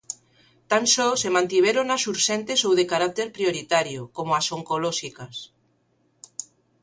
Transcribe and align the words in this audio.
Tan 0.71 0.83
só 0.95 1.07
se 1.21 1.29
mantiveron 1.35 1.87
as 1.95 2.03
urxentes 2.13 2.59
ou 2.67 2.73
de 2.79 2.85
carácter 2.91 3.27
prioritario, 3.37 4.01
como 4.15 4.31
as 4.39 4.47
oncolóxicas. 4.57 5.35